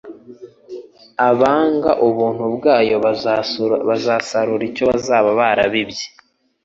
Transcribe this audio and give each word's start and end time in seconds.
Abanga 1.29 1.91
ubuntu 2.07 2.43
bwayo 2.55 2.95
bazasarura 3.87 4.63
icyo 4.69 4.83
bazaba 4.91 5.29
barabibye. 5.39 6.05